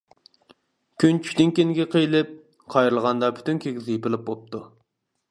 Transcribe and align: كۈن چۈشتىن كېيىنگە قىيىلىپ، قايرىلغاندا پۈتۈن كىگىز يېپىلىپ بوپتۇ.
كۈن 1.01 1.17
چۈشتىن 1.25 1.51
كېيىنگە 1.59 1.85
قىيىلىپ، 1.95 2.31
قايرىلغاندا 2.75 3.29
پۈتۈن 3.41 3.61
كىگىز 3.65 3.91
يېپىلىپ 3.93 4.25
بوپتۇ. 4.31 4.63